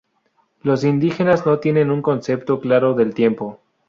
Los 0.63 0.83
indígenas 0.83 1.45
no 1.45 1.59
tienen 1.59 1.91
un 1.91 2.01
concepto 2.01 2.59
claro 2.59 2.95
del 2.95 3.13
tiempo. 3.13 3.59